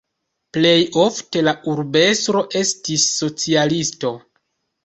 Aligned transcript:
Plej 0.55 0.71
ofte 1.03 1.43
la 1.49 1.53
urbestro 1.73 2.43
estis 2.63 3.07
socialisto. 3.21 4.15